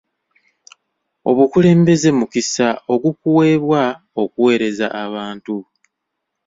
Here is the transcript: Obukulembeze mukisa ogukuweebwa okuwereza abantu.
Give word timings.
Obukulembeze 1.29 2.09
mukisa 2.17 2.67
ogukuweebwa 2.93 3.83
okuwereza 4.21 4.87
abantu. 5.03 5.55